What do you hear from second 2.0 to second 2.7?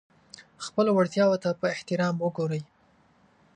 وګورئ.